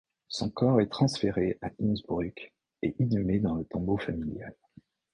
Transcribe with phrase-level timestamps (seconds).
[0.29, 4.55] Son corps est transféré à Innsbruck et inhumé dans le tombeau familial.